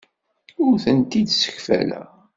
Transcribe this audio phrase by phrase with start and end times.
[0.63, 2.07] Ur tent-id-ssekfaleɣ.